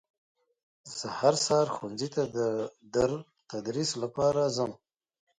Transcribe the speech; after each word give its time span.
زه 0.97 1.07
هر 1.19 1.33
سهار 1.45 1.67
ښوونځي 1.75 2.09
ته 2.15 2.23
در 2.95 3.11
تدریس 3.51 3.91
لپاره 4.03 4.41
ځم 4.55 4.71